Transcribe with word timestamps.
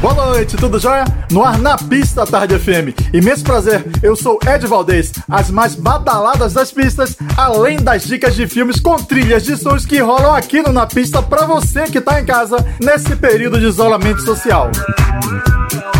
Boa 0.00 0.14
noite, 0.14 0.56
tudo 0.56 0.78
jóia? 0.78 1.04
No 1.28 1.42
ar 1.42 1.58
na 1.58 1.76
pista 1.76 2.24
Tarde 2.24 2.56
FM. 2.56 2.94
Imenso 3.12 3.42
prazer, 3.42 3.84
eu 4.00 4.14
sou 4.14 4.38
Ed 4.46 4.64
Valdez. 4.64 5.12
As 5.28 5.50
mais 5.50 5.74
badaladas 5.74 6.52
das 6.52 6.70
pistas, 6.70 7.16
além 7.36 7.78
das 7.78 8.04
dicas 8.04 8.36
de 8.36 8.46
filmes 8.46 8.78
com 8.78 8.96
trilhas 8.96 9.42
de 9.42 9.56
sons 9.56 9.84
que 9.84 9.98
rolam 9.98 10.36
aqui 10.36 10.62
no 10.62 10.72
Na 10.72 10.86
Pista 10.86 11.20
pra 11.20 11.46
você 11.46 11.84
que 11.84 12.00
tá 12.00 12.20
em 12.20 12.24
casa 12.24 12.64
nesse 12.80 13.16
período 13.16 13.58
de 13.58 13.66
isolamento 13.66 14.20
social. 14.22 14.70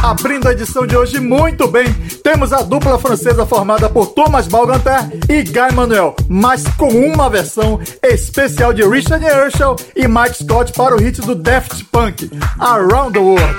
Abrindo 0.09 0.49
a 0.49 0.53
edição 0.53 0.87
de 0.87 0.97
hoje 0.97 1.21
muito 1.21 1.69
bem, 1.69 1.93
temos 2.25 2.51
a 2.51 2.63
dupla 2.63 2.99
francesa 2.99 3.45
formada 3.45 3.91
por 3.91 4.07
Thomas 4.07 4.49
Balganter 4.49 5.07
e 5.29 5.43
Guy 5.43 5.75
Manuel, 5.75 6.17
mas 6.27 6.65
com 6.79 6.89
uma 6.89 7.29
versão 7.29 7.79
especial 8.03 8.73
de 8.73 8.89
Richard 8.89 9.23
Herschel 9.23 9.77
e 9.95 10.09
Mike 10.09 10.43
Scott 10.43 10.73
para 10.73 10.97
o 10.97 10.99
hit 10.99 11.21
do 11.21 11.35
Daft 11.35 11.85
Punk, 11.93 12.31
Around 12.59 13.13
the 13.13 13.19
World. 13.19 13.59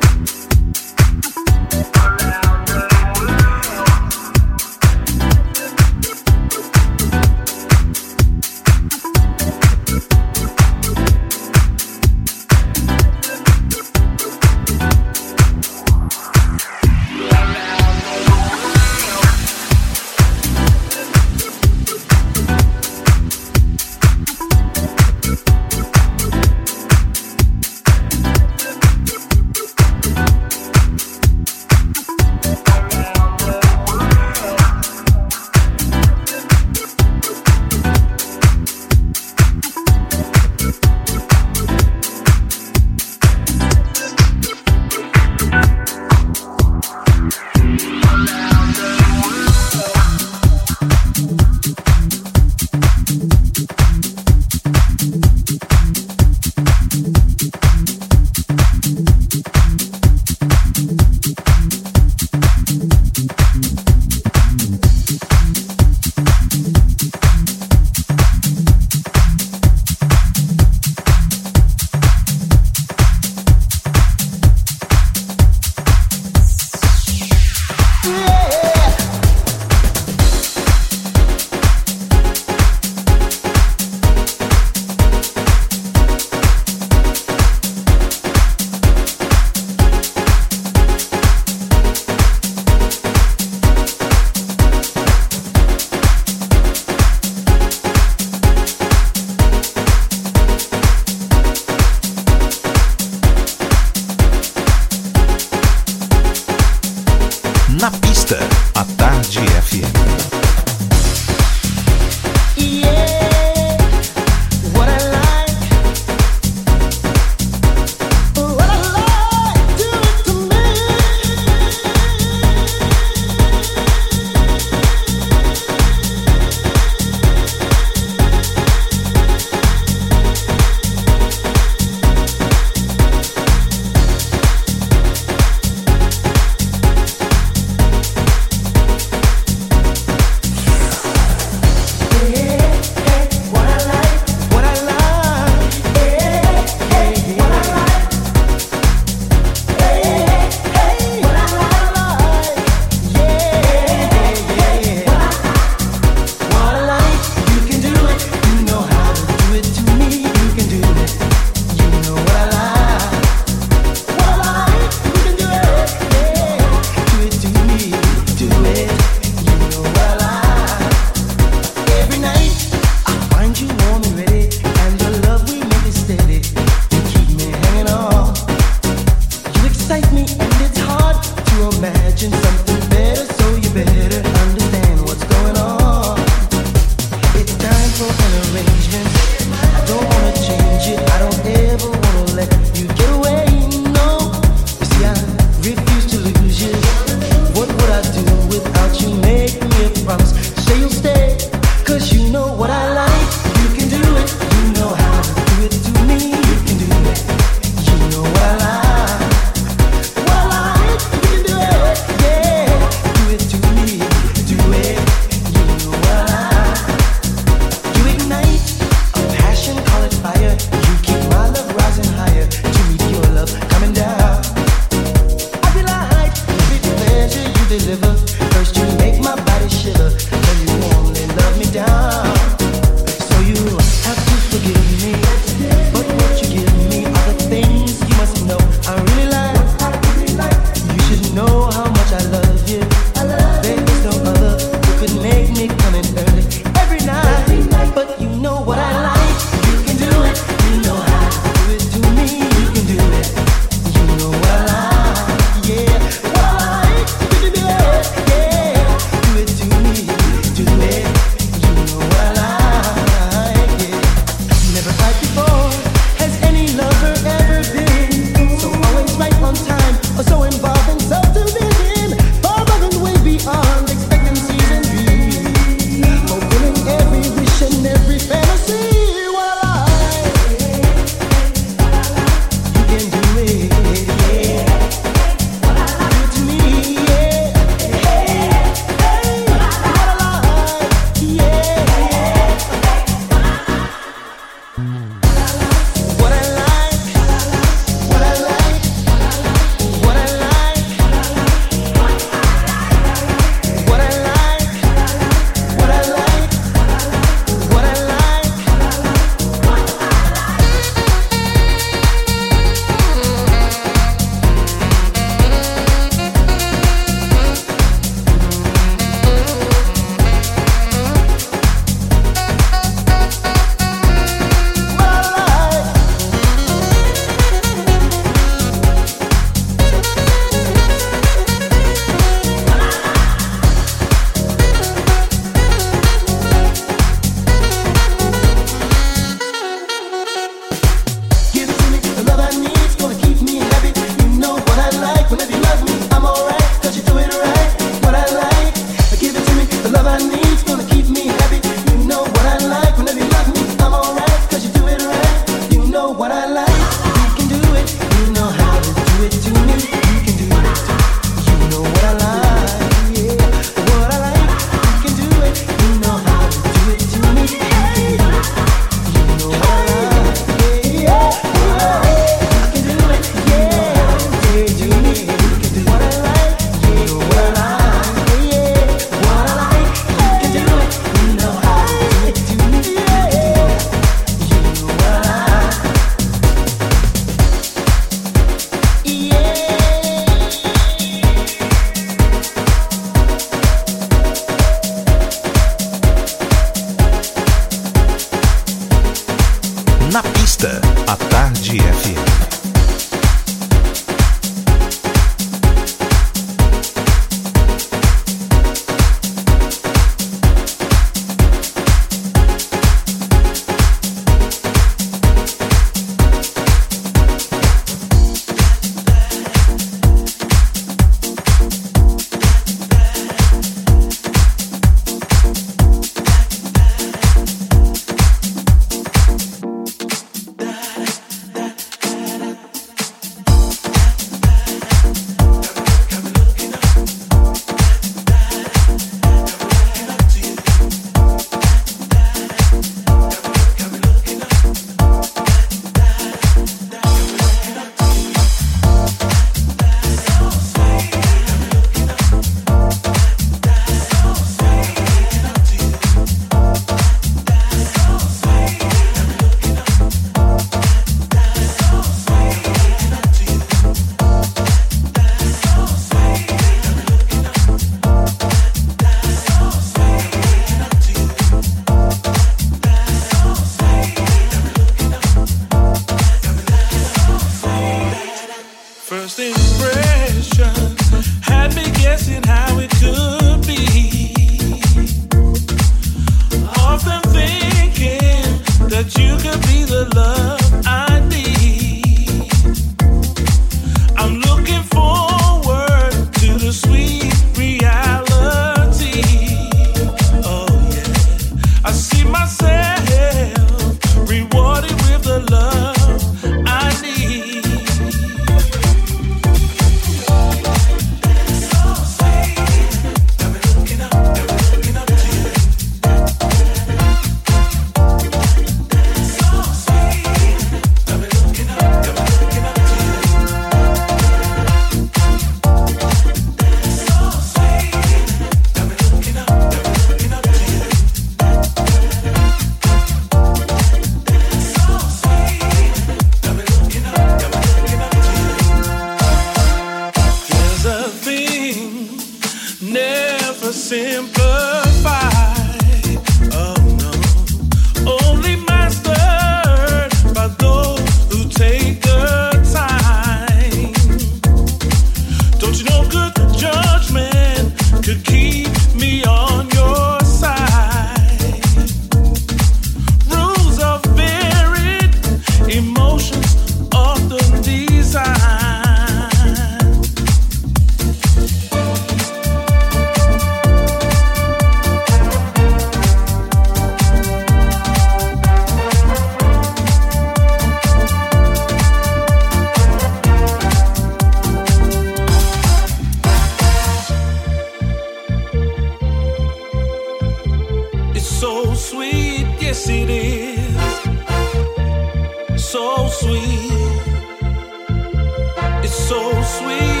so 599.11 599.41
sweet. 599.43 600.00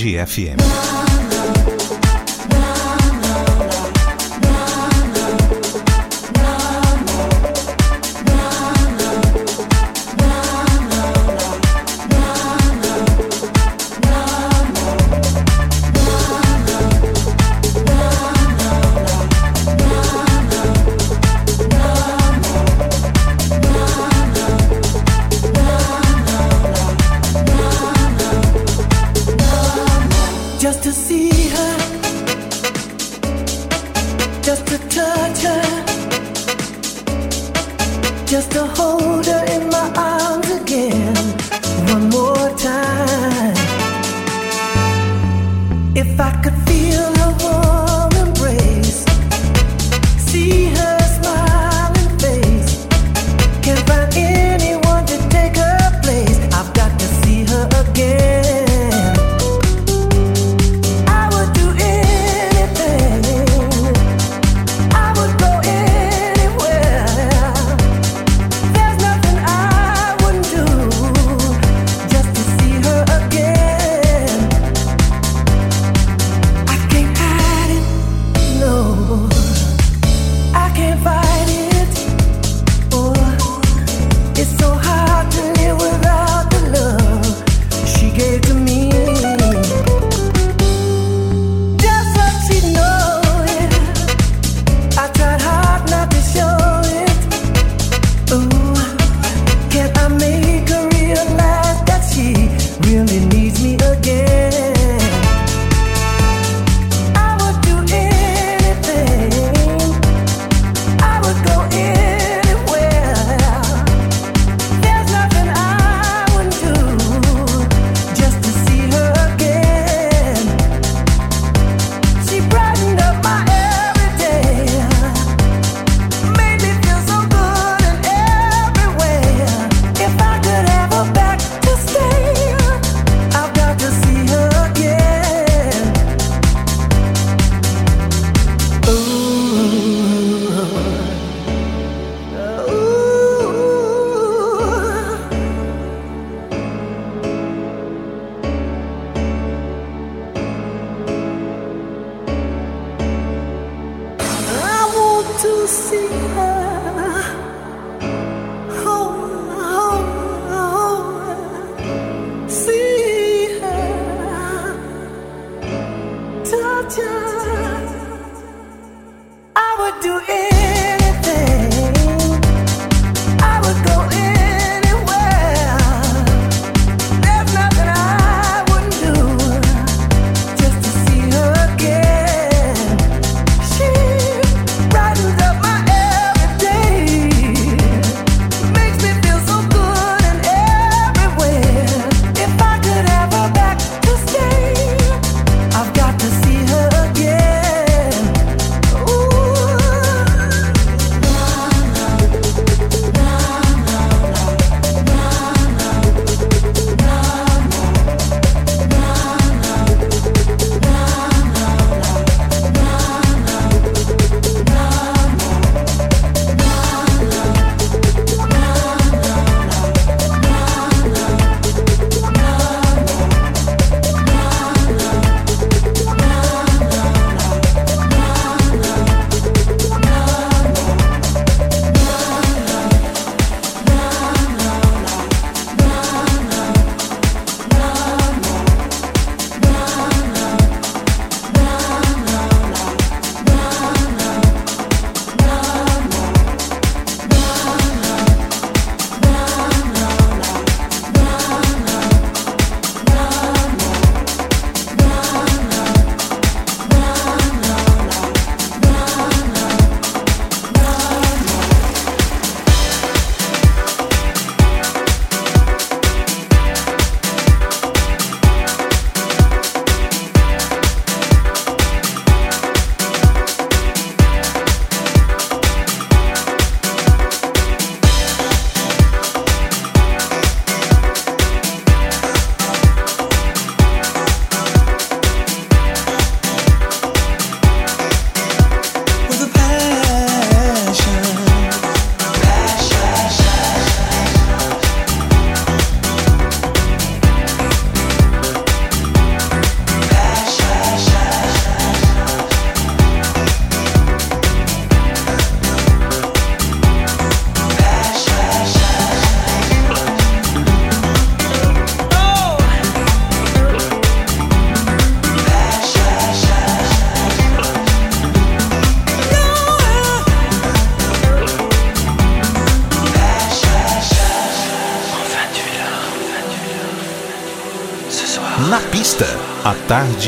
Tarde 0.00 0.16
FM. 0.16 0.69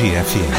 Energia 0.03 0.25
FM. 0.25 0.53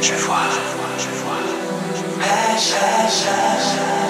Je 0.00 0.14
vois, 0.14 0.50
je. 0.50 0.60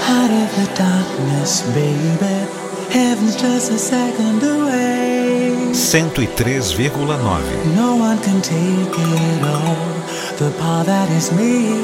Out 0.09 0.31
of 0.31 0.51
the 0.57 0.67
darkness, 0.75 1.63
baby. 1.75 2.47
Heaven's 2.91 3.37
just 3.37 3.71
a 3.71 3.79
second 3.79 4.43
away. 4.43 5.53
103,9. 5.75 7.75
No 7.77 7.97
one 7.97 8.19
can 8.21 8.41
take 8.41 8.99
it 8.99 9.45
all. 9.45 9.77
The 10.39 10.51
power 10.59 10.85
that 10.85 11.11
is 11.11 11.31
me, 11.33 11.77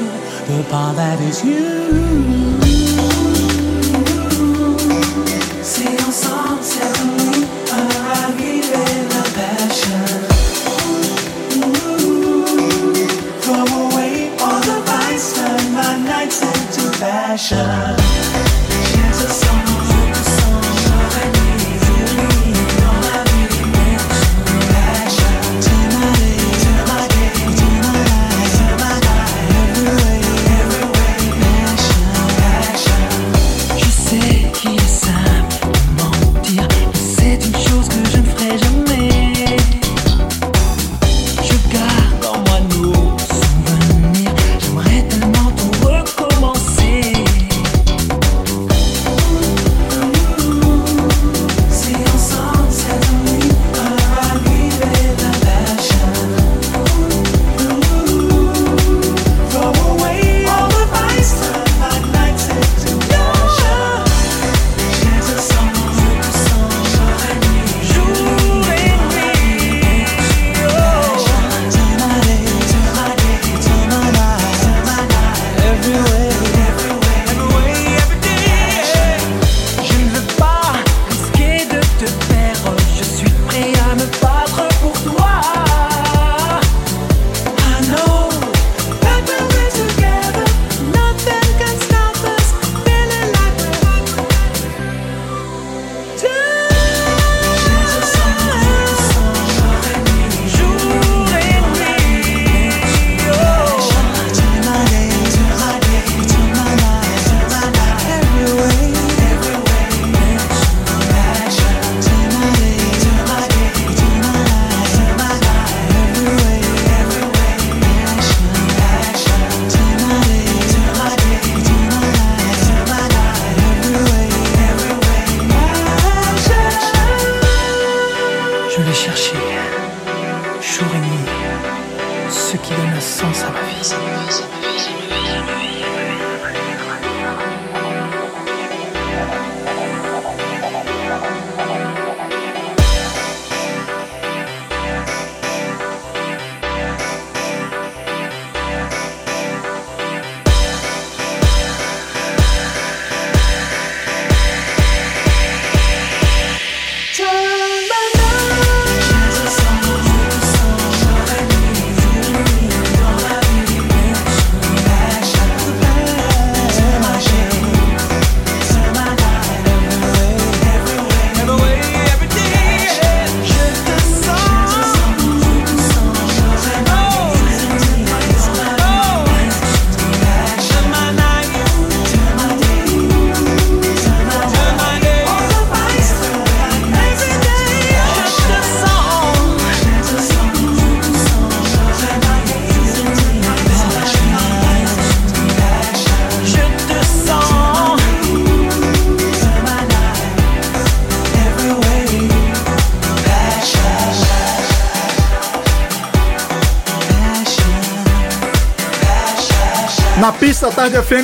the 0.47 0.63
power 0.69 0.93
that 0.95 1.19
is 1.21 1.43
you. 1.43 2.68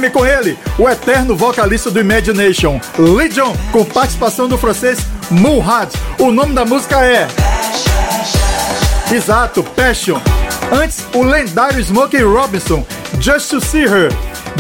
time 0.06 0.10
com 0.10 0.26
ele, 0.26 0.58
o 0.78 0.88
eterno 0.90 1.36
vocalista 1.36 1.90
do 1.90 2.00
Imagination, 2.00 2.80
Legion, 2.98 3.54
com 3.72 3.84
participação 3.86 4.48
do 4.48 4.58
francês 4.58 5.00
Mulhad. 5.30 5.90
O 6.20 6.32
nome 6.32 6.54
da 6.54 6.66
música 6.66 7.04
é. 7.04 7.28
Exato, 9.12 9.64
Passion. 9.64 10.20
Antes, 10.72 11.06
o 11.14 11.24
lendário 11.24 11.84
Smokey 11.84 12.24
Robinson, 12.24 12.86
Just 13.20 13.50
to 13.50 13.62
See 13.62 13.86
Her. 13.86 14.10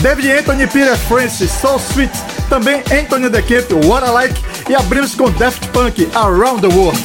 David 0.01 0.31
Anthony 0.31 0.67
Peter 0.67 0.97
Francis, 0.97 1.51
So 1.51 1.77
Sweet. 1.77 2.11
Também 2.49 2.83
Anthony 2.91 3.29
DeCamp, 3.29 3.71
What 3.85 4.05
I 4.05 4.11
Like. 4.11 4.41
E 4.69 4.75
abrimos 4.75 5.15
com 5.15 5.29
Daft 5.31 5.67
Punk, 5.69 6.07
Around 6.15 6.61
the 6.61 6.75
World. 6.75 6.99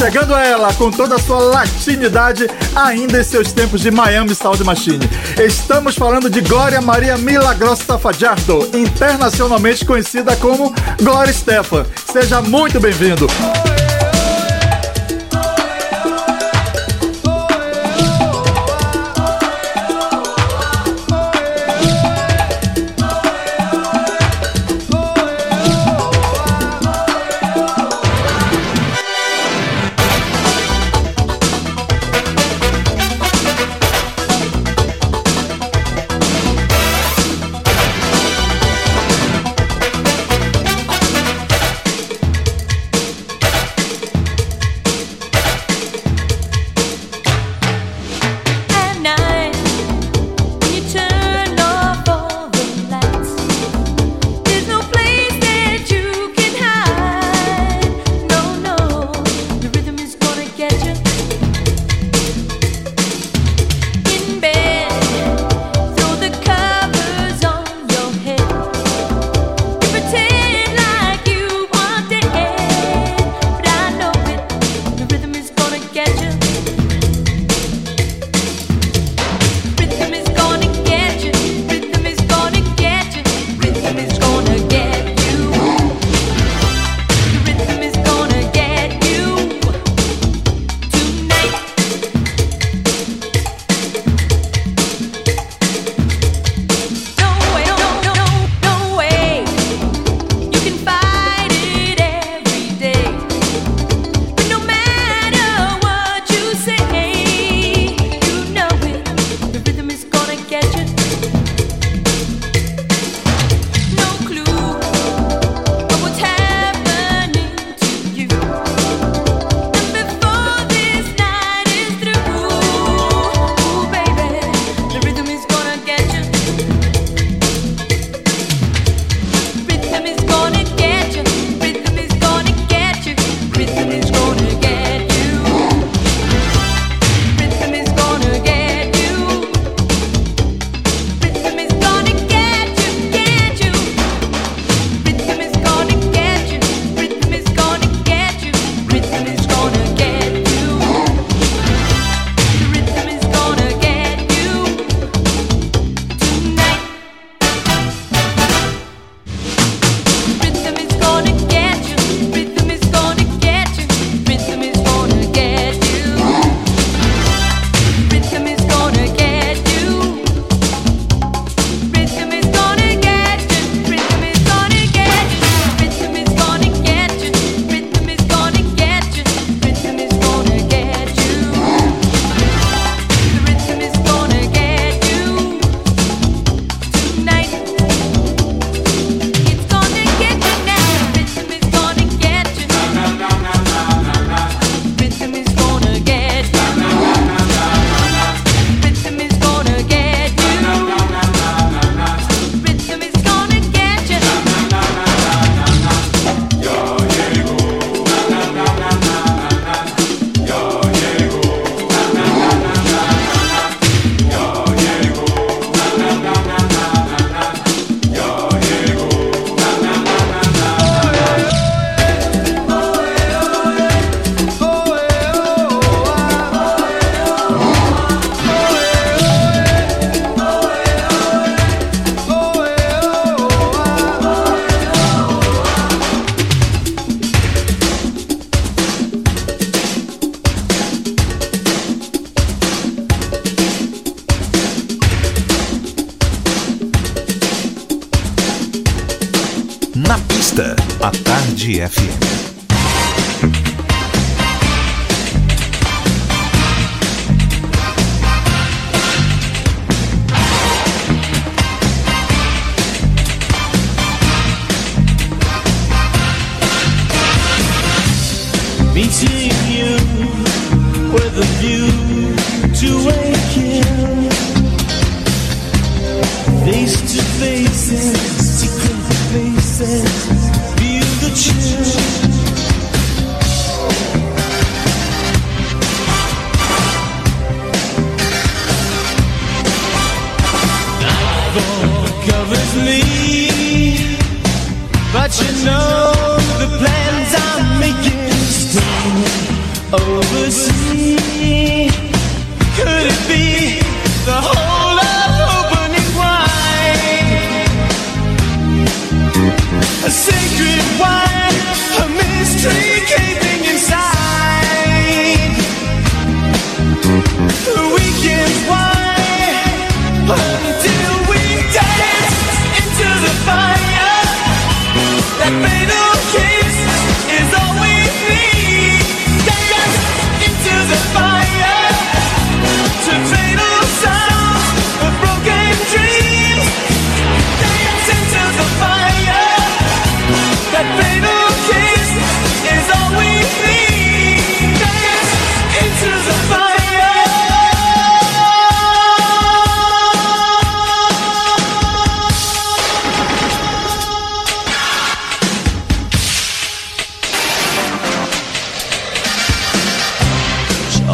Chegando 0.00 0.34
a 0.34 0.42
ela 0.42 0.72
com 0.72 0.90
toda 0.90 1.16
a 1.16 1.18
sua 1.18 1.38
latinidade, 1.40 2.48
ainda 2.74 3.20
em 3.20 3.22
seus 3.22 3.52
tempos 3.52 3.82
de 3.82 3.90
Miami 3.90 4.34
Sound 4.34 4.64
Machine. 4.64 5.06
Estamos 5.38 5.94
falando 5.94 6.30
de 6.30 6.40
Glória 6.40 6.80
Maria 6.80 7.18
Milagrosa 7.18 7.98
Fajardo, 7.98 8.66
internacionalmente 8.72 9.84
conhecida 9.84 10.34
como 10.36 10.74
Glória 11.02 11.34
Stefan. 11.34 11.84
Seja 12.10 12.40
muito 12.40 12.80
bem-vindo. 12.80 13.26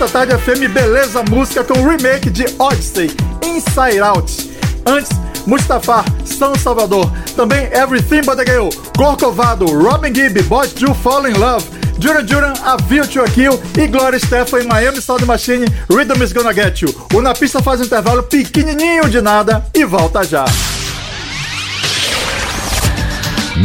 Na 0.00 0.06
pista 0.06 0.18
Tarde 0.18 0.38
FM, 0.38 0.72
beleza 0.72 1.22
música 1.24 1.62
com 1.62 1.78
o 1.78 1.86
remake 1.86 2.30
de 2.30 2.46
Odyssey, 2.58 3.10
Inside 3.44 4.00
Out. 4.00 4.50
Antes, 4.86 5.10
Mustafa, 5.46 6.02
São 6.24 6.54
Salvador. 6.54 7.12
Também 7.36 7.66
Everything 7.66 8.22
But 8.22 8.36
The 8.36 8.50
Girl, 8.50 8.70
Corcovado, 8.96 9.66
Robin 9.66 10.14
Gibb, 10.14 10.40
Boys 10.44 10.72
Do 10.72 10.94
Fall 10.94 11.28
In 11.28 11.34
Love. 11.34 11.66
Duran 11.98 12.24
Duran, 12.24 12.54
A 12.64 12.78
View 12.78 13.06
to 13.06 13.20
a 13.20 13.28
Kill 13.28 13.60
e 13.76 13.86
Gloria 13.88 14.18
Stefan, 14.18 14.64
Miami 14.64 15.02
Sound 15.02 15.26
Machine, 15.26 15.66
Rhythm 15.90 16.22
Is 16.22 16.32
Gonna 16.32 16.54
Get 16.54 16.80
You. 16.80 16.94
O 17.12 17.20
Na 17.20 17.34
Pista 17.34 17.62
faz 17.62 17.78
um 17.82 17.84
intervalo 17.84 18.22
pequenininho 18.22 19.06
de 19.10 19.20
nada 19.20 19.66
e 19.74 19.84
volta 19.84 20.24
já. 20.24 20.46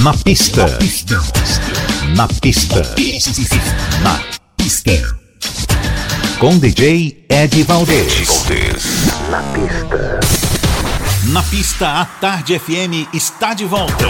Na 0.04 0.14
pista. 0.14 0.66
Na 2.14 2.28
pista. 2.28 2.82
Na 4.04 4.20
pista. 4.58 5.15
Com 6.40 6.58
DJ 6.60 7.26
Ed 7.30 7.64
Valdez. 7.64 8.28
Na 9.30 9.42
pista. 9.54 10.20
Na 11.32 11.44
pista, 11.44 12.02
a 12.02 12.06
Tarde 12.06 12.60
FM 12.60 13.08
está 13.14 13.54
de 13.54 13.66
volta. 13.66 14.06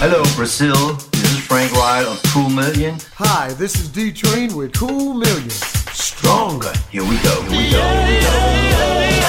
Hello, 0.00 0.22
Brazil. 0.34 0.96
This 1.12 1.32
is 1.32 1.40
Frank 1.40 1.72
Wright 1.74 2.06
of 2.06 2.20
Cool 2.32 2.48
Million. 2.50 2.96
Hi, 3.18 3.52
this 3.54 3.74
is 3.74 3.88
D 3.88 4.12
Train 4.12 4.54
with 4.54 4.72
Cool 4.72 5.14
Million. 5.14 5.50
Stronger. 5.92 6.72
Here 6.90 7.04
we 7.04 7.18
go. 7.18 7.42
Here 7.42 7.50
we 7.50 7.70
go. 7.70 7.82
Here 8.06 8.18
we 8.18 9.20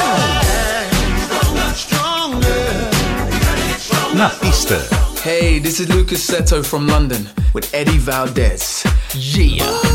go. 3.91 4.13
Na 4.15 4.29
pista. 4.39 4.79
Hey, 5.21 5.59
this 5.59 5.79
is 5.79 5.89
Lucas 5.89 6.25
Seto 6.25 6.63
from 6.65 6.87
London 6.87 7.27
with 7.53 7.73
Eddie 7.73 7.97
Valdez. 7.97 8.83
Yeah. 9.13 9.86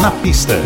Na 0.00 0.10
pista. 0.22 0.56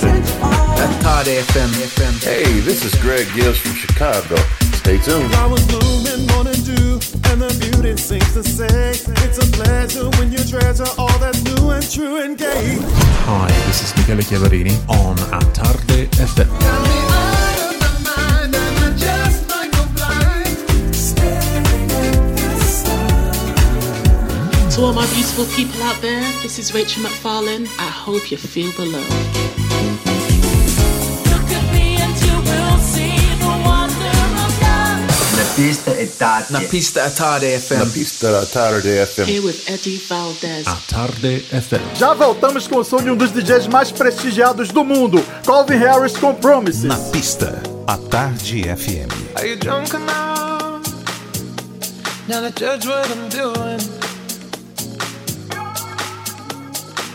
touch. 0.00 0.80
At 0.80 1.02
Tarde 1.02 1.36
FM. 1.52 1.70
FM. 1.84 2.24
Hey, 2.24 2.60
this 2.60 2.82
is 2.84 2.94
Greg 3.02 3.26
Gibbs 3.34 3.58
from 3.58 3.74
Chicago. 3.74 4.36
Stay 4.72 4.96
tuned. 4.98 5.30
Flowers 5.32 5.66
blooming, 5.66 6.26
morning 6.28 6.60
dew, 6.64 6.98
and 7.28 7.42
the 7.42 7.52
beauty 7.60 7.96
seems 7.96 8.32
to 8.32 8.42
say 8.42 8.90
it's 9.24 9.38
a 9.38 9.46
pleasure 9.52 10.08
when 10.18 10.32
you 10.32 10.38
treasure 10.38 10.88
all 10.96 11.18
that's 11.18 11.42
new 11.44 11.70
and 11.70 11.90
true 11.90 12.22
and 12.22 12.38
gay. 12.38 12.78
Hi, 13.28 13.48
this 13.66 13.82
is 13.82 13.94
Michele 13.96 14.22
Chiavarini 14.22 14.76
on 14.88 15.18
A 15.36 15.40
Tarde 15.52 16.08
FM. 16.16 17.29
All 24.90 24.96
my 24.96 25.06
beautiful 25.14 25.46
people 25.54 25.80
out 25.84 26.00
there, 26.02 26.20
this 26.42 26.58
is 26.58 26.74
Rachel 26.74 27.04
McFarlane. 27.04 27.66
I 27.78 27.88
hope 28.06 28.32
you 28.32 28.36
feel 28.36 28.72
the 28.72 28.86
love. 28.86 29.06
Pista 35.54 35.90
e 35.90 36.06
tarde. 36.06 36.52
Na 36.52 36.60
pista 36.62 37.04
at 37.04 37.14
Tarde 37.14 37.60
FM. 37.60 37.74
Na 37.74 37.86
pista 37.86 38.32
da 38.32 38.46
tarde 38.46 39.06
FM. 39.06 39.28
Here 39.28 39.40
with 39.40 39.68
Eddie 39.68 39.98
Valdez. 40.08 40.66
A 40.66 40.74
Tarde 40.88 41.40
FM. 41.40 41.98
Já 41.98 42.14
voltamos 42.14 42.66
com 42.66 42.78
o 42.78 42.84
som 42.84 42.96
de 42.96 43.10
um 43.10 43.16
dos 43.16 43.30
DJs 43.30 43.66
mais 43.66 43.92
prestigiados 43.92 44.70
do 44.70 44.82
mundo, 44.82 45.22
Calvin 45.44 45.76
Harris 45.76 46.16
com 46.16 46.34
Promises. 46.34 46.84
Na 46.84 46.96
pista, 46.96 47.62
a 47.86 47.98
Tarde 47.98 48.62
FM. 48.62 49.36
Are 49.36 49.46
you 49.46 49.56
drunk 49.56 49.94
enough? 49.94 50.80
Now 52.26 52.40
to 52.40 52.52
judge 52.58 52.88
what 52.88 53.10
I'm 53.10 53.28
doing. 53.28 54.09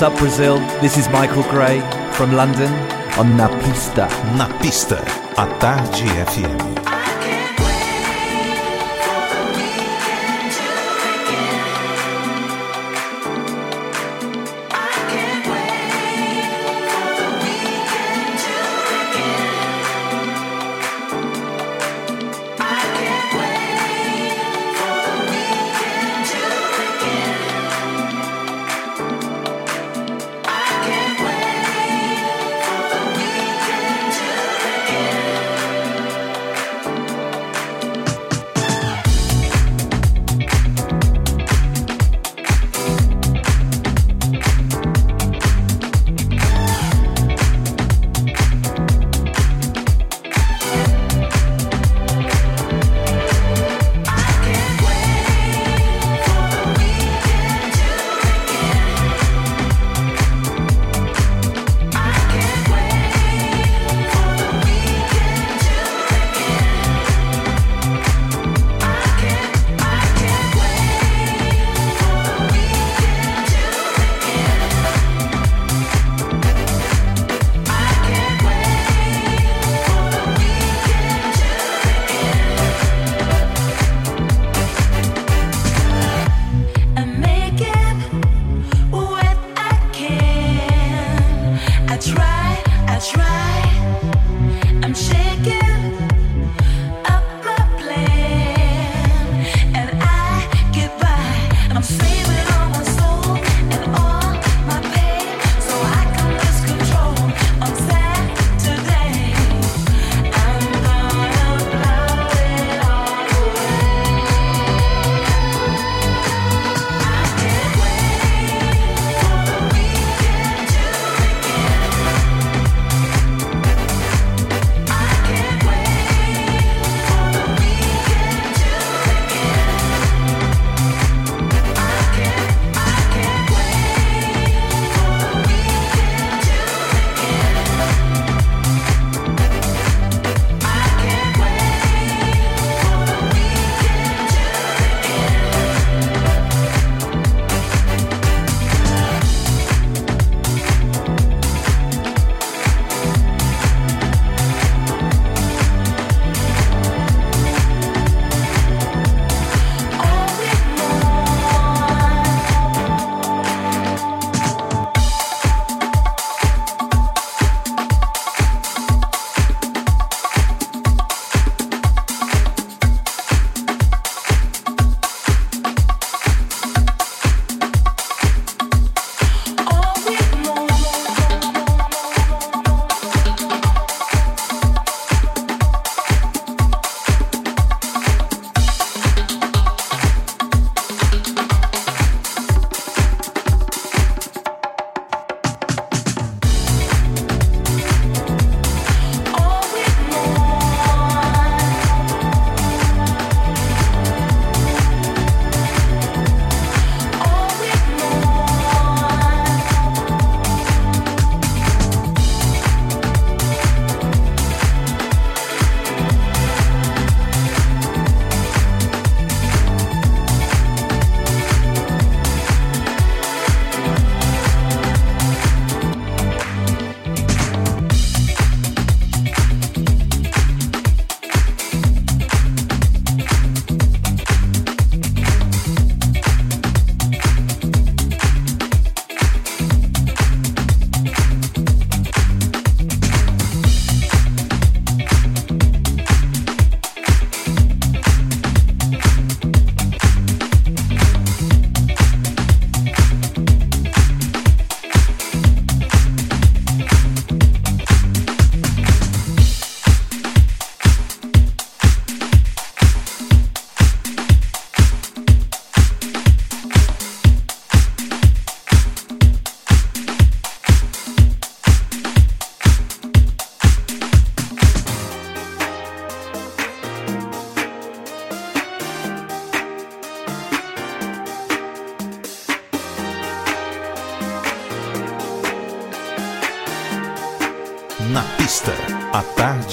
What's 0.00 0.14
up, 0.14 0.18
Brazil? 0.18 0.58
This 0.80 0.96
is 0.96 1.10
Michael 1.10 1.42
Gray 1.42 1.80
from 2.12 2.32
London 2.32 2.72
on 3.18 3.36
Napista. 3.36 4.08
Napista, 4.38 4.98
a 5.32 5.58
Tarde 5.60 6.08
FM. 6.24 6.99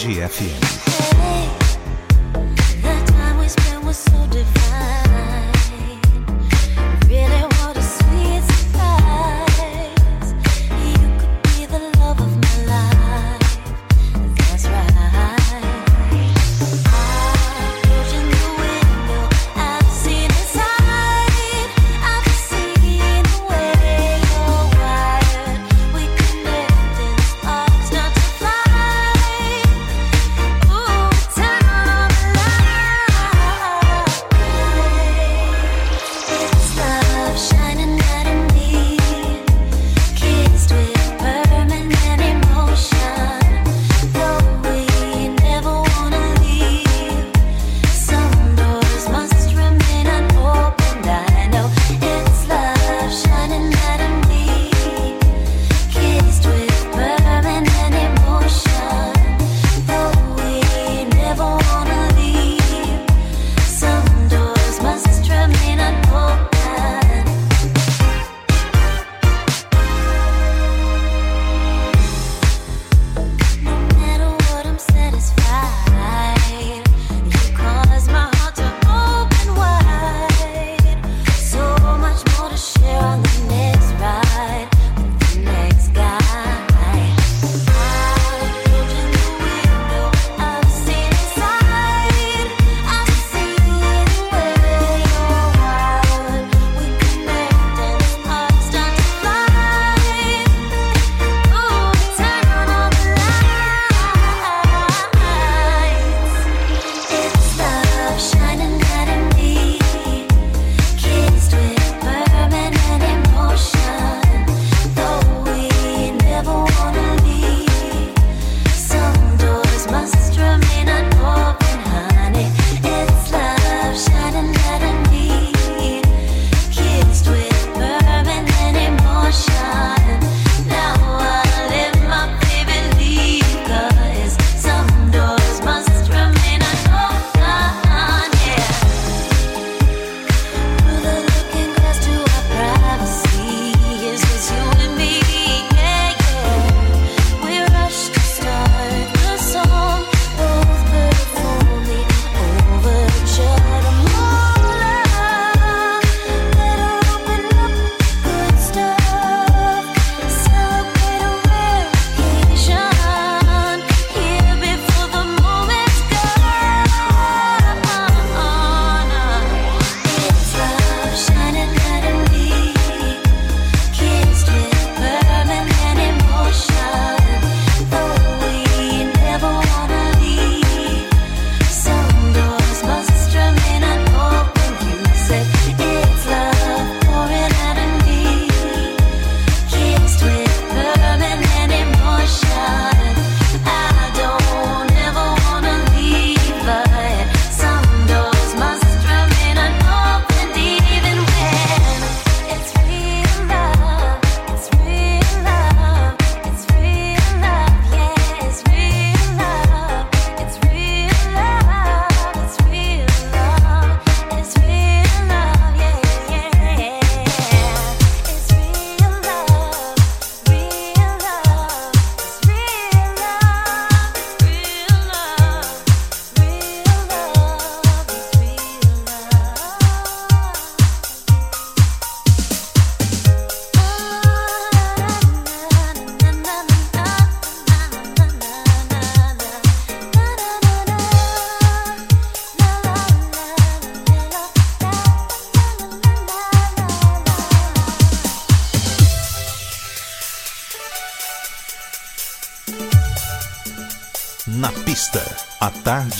Energía 0.07 0.66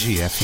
RGF 0.08 0.37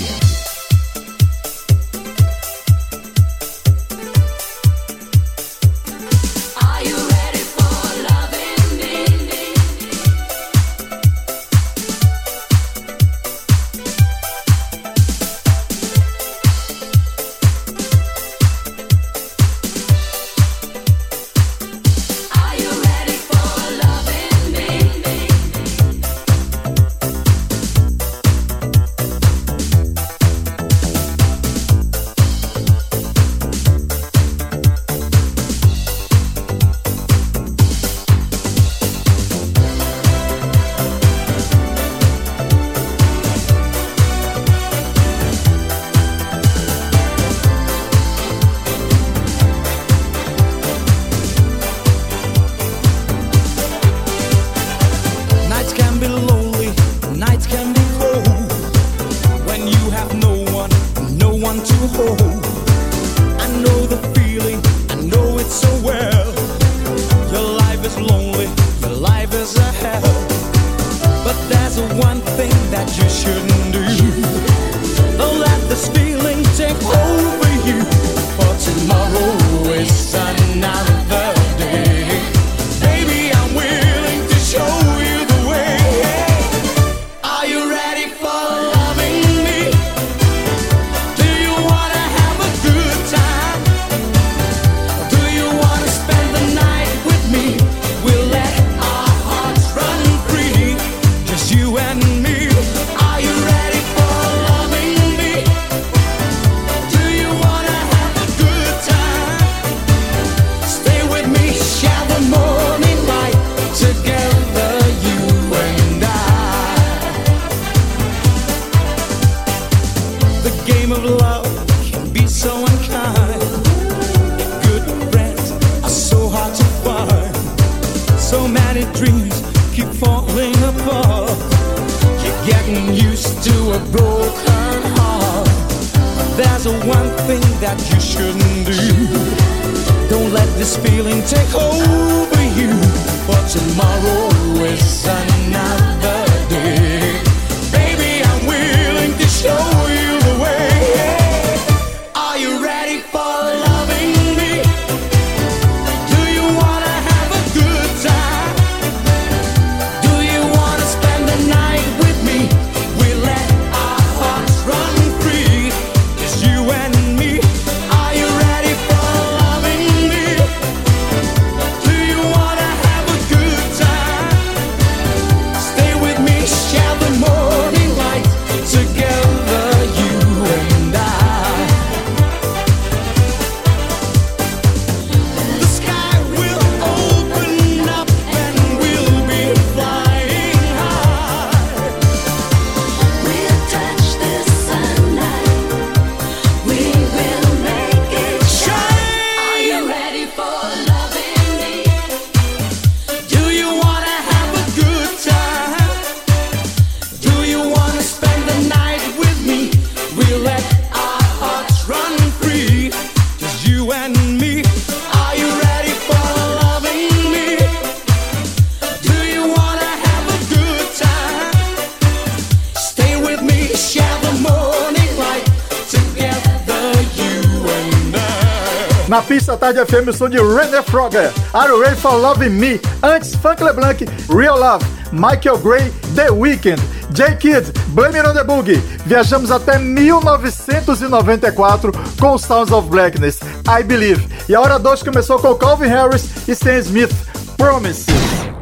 Jameson 229.93 230.27
de 230.27 230.39
René 230.39 230.81
Frogger, 230.81 231.31
Are 231.53 231.69
You 231.69 231.79
Ready 231.79 231.95
For 231.95 232.19
Love 232.19 232.49
Me, 232.49 232.81
antes 233.03 233.35
Funk 233.35 233.61
LeBlanc, 233.61 234.03
Real 234.27 234.57
Love, 234.57 234.83
Michael 235.11 235.59
Gray, 235.59 235.91
The 236.15 236.31
Weeknd, 236.31 236.79
J-Kid, 237.11 237.71
Blame 237.89 238.17
It 238.17 238.25
On 238.25 238.33
The 238.33 238.43
Boogie. 238.43 238.81
Viajamos 239.05 239.51
até 239.51 239.77
1994 239.77 241.91
com 242.19 242.39
Sounds 242.39 242.71
of 242.71 242.89
Blackness, 242.89 243.39
I 243.67 243.83
Believe. 243.83 244.27
E 244.49 244.55
a 244.55 244.61
hora 244.61 244.79
2 244.79 245.03
começou 245.03 245.37
com 245.37 245.53
Calvin 245.53 245.89
Harris 245.89 246.27
e 246.47 246.53
Stan 246.53 246.79
Smith, 246.79 247.13
Promises. 247.55 248.07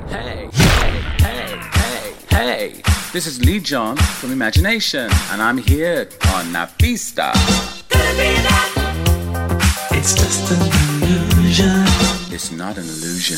Hey, 0.10 0.50
hey, 1.24 1.62
hey, 2.30 2.50
hey, 2.50 2.74
This 3.14 3.26
is 3.26 3.40
Lee 3.40 3.62
John 3.62 3.96
from 4.20 4.34
Imagination, 4.34 5.10
and 5.32 5.42
I'm 5.42 5.58
here 5.58 6.10
on 6.36 6.52
Napista. 6.52 7.32
It's 9.94 10.14
just 10.14 10.52
a 10.52 10.81
It's 12.34 12.50
not 12.50 12.78
an 12.78 12.86
illusion. 12.86 13.38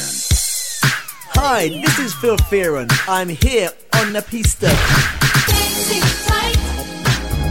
Hi, 1.34 1.68
this 1.68 1.98
is 1.98 2.14
Phil 2.14 2.38
Fearon. 2.38 2.92
I'm 3.08 3.28
here 3.28 3.72
on 3.96 4.14
the 4.14 4.22
pista. 4.22 4.68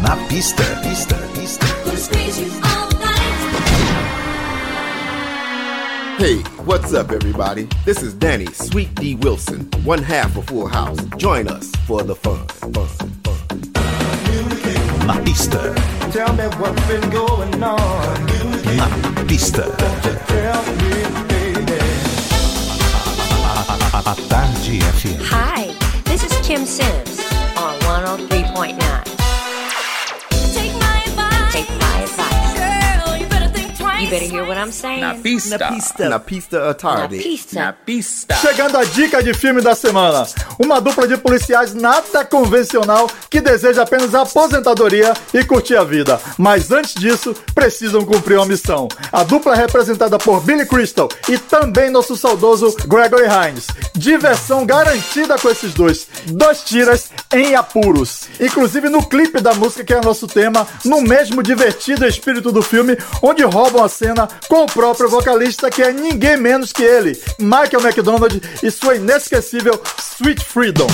Na 0.03 0.15
pista, 0.29 0.63
pista, 0.85 1.17
pista. 1.35 1.67
Hey, 6.17 6.37
what's 6.65 6.95
up, 6.95 7.11
everybody? 7.11 7.67
This 7.85 8.03
is 8.05 8.15
Danny 8.15 8.47
Sweet 8.47 8.95
D 8.95 9.17
Wilson, 9.17 9.69
one 9.83 10.01
half 10.01 10.37
of 10.37 10.47
Full 10.47 10.69
House. 10.69 11.05
Join 11.17 11.49
us 11.49 11.73
for 11.89 12.05
the 12.05 12.15
fun, 12.15 12.47
fun, 12.47 12.71
pista. 15.25 15.75
Tell 16.13 16.33
me 16.35 16.45
what's 16.61 16.87
been 16.87 17.11
going 17.11 17.65
on. 17.65 18.27
Na 18.77 18.87
pista. 19.27 19.67
Tell 20.29 20.63
me. 20.77 21.32
A 24.05 24.17
Tarde 24.29 24.81
FM. 24.81 25.21
Hi, 25.27 25.73
this 26.03 26.25
is 26.25 26.33
Kim 26.45 26.67
Sims 26.67 27.21
on 27.57 27.79
103.9. 27.83 29.22
better 34.07 34.29
hear 34.29 34.45
what 34.47 34.59
I'm 34.59 34.73
saying. 34.73 35.01
Na 35.01 35.15
pista. 35.15 35.59
Na 35.59 35.73
pista. 35.73 36.09
Na 36.09 36.19
pista 36.19 36.71
à 36.71 36.75
tarde. 36.75 37.17
Na 37.17 37.23
pista. 37.23 37.61
Na 37.61 37.73
pista. 37.73 38.35
Chegando 38.37 38.77
a 38.79 38.85
dica 38.85 39.23
de 39.23 39.35
filme 39.35 39.61
da 39.61 39.75
semana. 39.75 40.27
Uma 40.59 40.81
dupla 40.81 41.07
de 41.07 41.17
policiais 41.17 41.75
nada 41.75 42.25
convencional 42.25 43.09
que 43.31 43.41
deseja 43.41 43.83
apenas 43.83 44.15
aposentadoria 44.15 45.13
e 45.33 45.45
curtir 45.45 45.77
a 45.77 45.85
vida. 45.85 46.21
Mas 46.39 46.71
antes 46.71 46.95
disso, 46.95 47.35
precisam 47.55 48.05
cumprir 48.05 48.37
uma 48.37 48.47
missão. 48.47 48.89
A 49.13 49.23
dupla 49.23 49.55
é 49.55 49.59
representada 49.59 50.19
por 50.19 50.41
Billy 50.41 50.67
Crystal 50.67 51.09
e 51.29 51.39
também 51.39 51.91
nosso 51.91 52.17
saudoso 52.17 52.75
Gregory 52.87 53.27
Hines. 53.27 53.67
Diversão 53.95 54.65
garantida 54.65 55.39
com 55.39 55.49
esses 55.51 55.73
dois. 55.75 56.07
Dois 56.27 56.63
tiras 56.63 57.11
em 57.33 57.55
apuros. 57.55 58.23
Inclusive 58.41 58.89
no 58.89 59.05
clipe 59.05 59.41
da 59.41 59.55
música 59.55 59.85
que 59.85 59.95
é 59.95 60.01
nosso 60.01 60.27
tema, 60.27 60.67
no 60.85 61.01
mesmo 61.01 61.43
divertido 61.43 62.07
espírito 62.07 62.53
do 62.53 62.63
filme, 62.63 62.97
onde 63.23 63.43
roubam 63.43 63.85
a 63.85 63.89
cena 63.93 64.29
com 64.49 64.65
o 64.65 64.67
próprio 64.67 65.09
vocalista 65.09 65.71
que 65.71 65.83
é 65.83 65.93
ninguém 65.93 66.37
menos 66.37 66.73
que 66.73 66.83
ele, 66.83 67.21
Michael 67.39 67.85
McDonald 67.85 68.43
e 68.63 68.71
sua 68.71 68.97
inesquecível 68.97 69.81
Sweet 69.99 70.45
Freedom. 70.45 70.89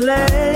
play. 0.00 0.49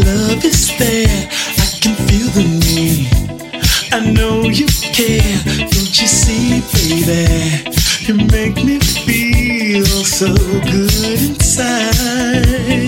love 0.00 0.44
is 0.44 0.68
there. 0.78 1.28
I 1.58 1.66
can 1.80 1.94
feel 2.06 2.28
the 2.32 2.44
need. 2.64 3.08
I 3.92 4.00
know 4.10 4.44
you 4.44 4.66
care. 4.92 5.38
Don't 5.44 6.00
you 6.00 6.08
see, 6.08 6.62
baby? 6.72 7.70
You 8.06 8.14
make 8.14 8.64
me 8.64 8.78
feel 8.80 9.84
so 10.04 10.34
good 10.34 11.20
inside. 11.20 12.81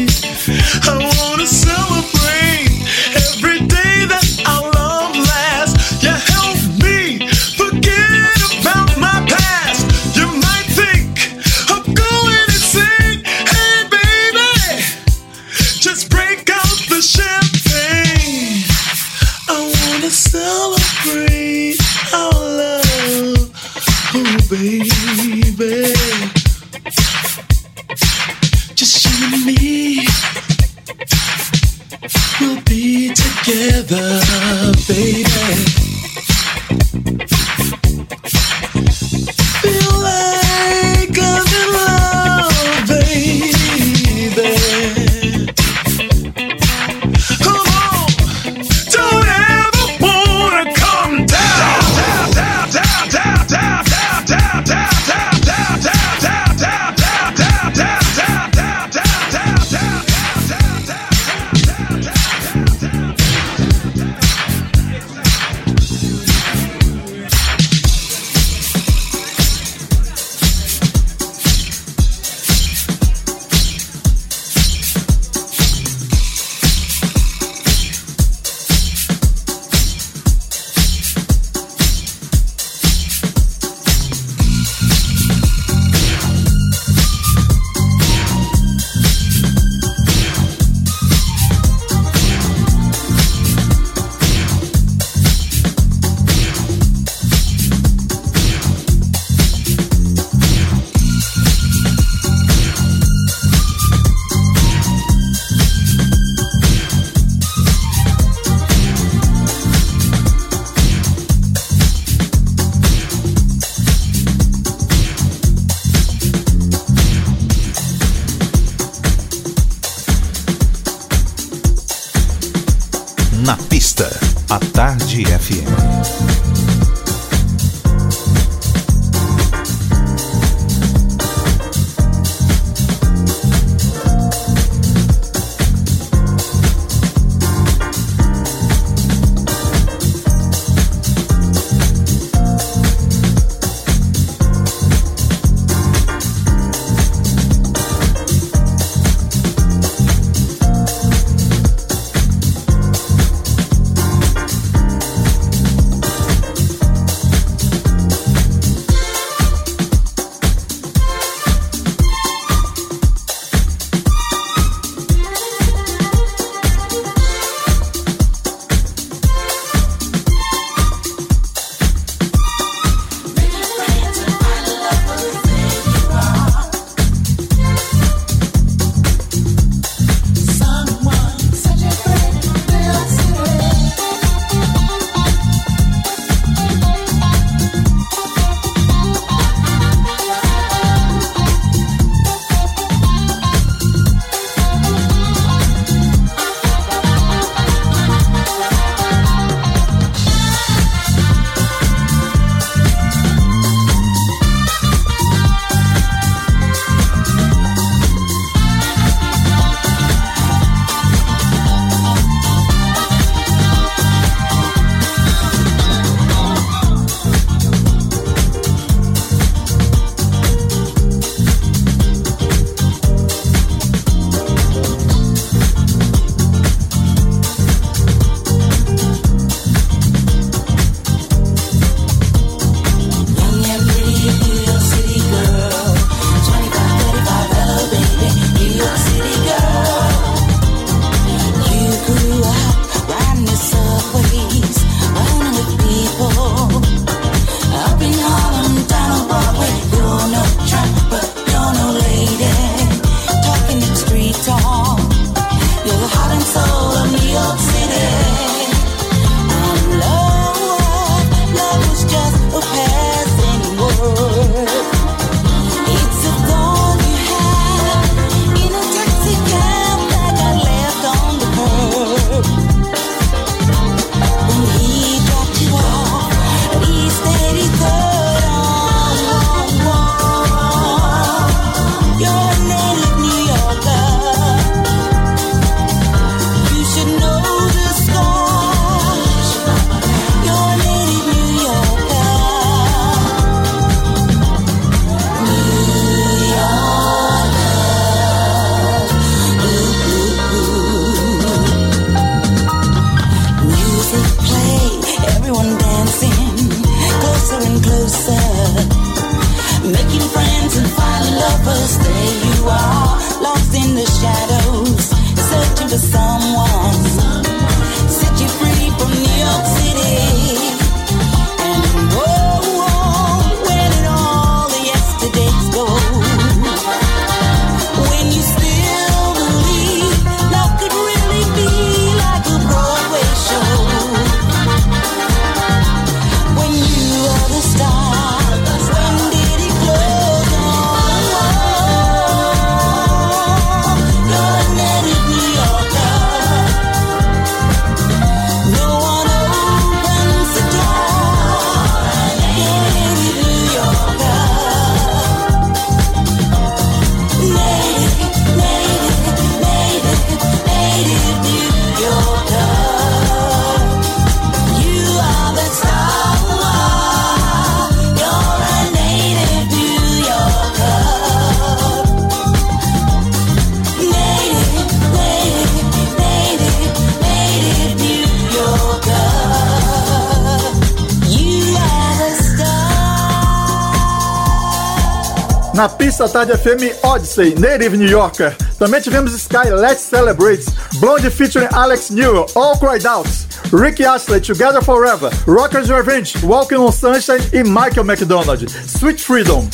Pista 386.25 386.45
Tarde 386.45 386.57
FM 386.57 387.05
Odyssey, 387.05 387.55
Native 387.59 387.99
New 387.99 388.09
Yorker. 388.09 388.57
Também 388.79 389.01
tivemos 389.01 389.35
Sky 389.35 389.71
Let's 389.71 390.01
Celebrate, 390.01 390.65
Blonde 390.95 391.29
featuring 391.31 391.69
Alex 391.73 392.09
Newell, 392.11 392.47
All 392.55 392.79
Cried 392.79 393.07
Out, 393.07 393.29
Ricky 393.73 394.05
Astley, 394.05 394.41
Together 394.41 394.83
Forever, 394.83 395.31
Rockers 395.47 395.91
Revenge, 395.91 396.35
Walking 396.43 396.77
on 396.77 396.93
Sunshine 396.93 397.47
e 397.53 397.63
Michael 397.63 398.07
McDonald, 398.07 398.65
Sweet 398.87 399.23
Freedom. 399.23 399.69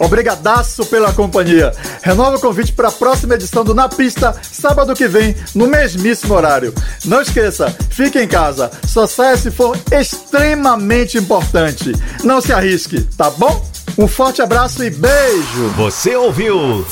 Obrigadaço 0.00 0.84
pela 0.86 1.12
companhia. 1.12 1.72
Renova 2.02 2.36
o 2.36 2.40
convite 2.40 2.72
para 2.72 2.88
a 2.88 2.92
próxima 2.92 3.34
edição 3.34 3.62
do 3.64 3.74
Na 3.74 3.88
Pista, 3.88 4.34
sábado 4.42 4.94
que 4.94 5.06
vem, 5.06 5.36
no 5.54 5.66
mesmíssimo 5.66 6.34
horário. 6.34 6.74
Não 7.04 7.20
esqueça, 7.20 7.74
fique 7.90 8.18
em 8.18 8.26
casa. 8.26 8.70
Só 8.86 9.06
saia 9.06 9.36
se 9.36 9.50
for 9.50 9.76
extremamente 9.92 11.18
importante. 11.18 11.92
Não 12.24 12.40
se 12.40 12.52
arrisque, 12.52 13.02
tá 13.16 13.30
bom? 13.30 13.67
Um 13.98 14.06
forte 14.06 14.40
abraço 14.40 14.84
e 14.84 14.90
beijo. 14.90 15.70
Você 15.76 16.14
ouviu? 16.14 16.86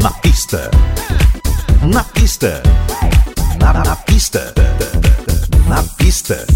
Na 0.00 0.10
pista. 0.22 0.70
Na 1.82 2.02
pista. 2.02 2.62
Na, 3.60 3.74
na 3.74 3.96
pista. 3.96 4.54
Na 5.68 5.82
pista. 5.98 6.46